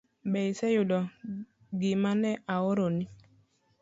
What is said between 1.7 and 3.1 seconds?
gimane aoroni?